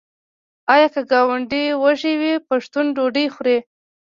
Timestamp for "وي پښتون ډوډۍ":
2.21-3.27